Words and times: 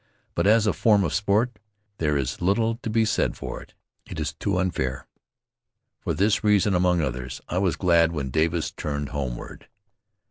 But 0.33 0.47
as 0.47 0.65
a 0.65 0.73
form 0.73 1.03
of 1.03 1.13
sport, 1.13 1.59
there 1.99 2.17
is 2.17 2.41
little 2.41 2.77
to 2.81 2.89
be 2.89 3.05
said 3.05 3.37
for 3.37 3.61
it. 3.61 3.75
It 4.07 4.19
is 4.19 4.33
too 4.33 4.57
unfair. 4.57 5.05
For 5.99 6.15
this 6.15 6.43
reason, 6.43 6.73
among 6.73 7.01
others, 7.01 7.39
I 7.49 7.59
was 7.59 7.75
glad 7.75 8.11
when 8.11 8.31
Davis 8.31 8.71
turned 8.71 9.09
homeward. 9.09 9.67